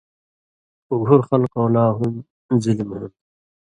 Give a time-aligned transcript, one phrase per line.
[0.91, 2.13] اُگُھر خلقؤں لا ہُم
[2.63, 3.13] ظِلم ہُون٘د۔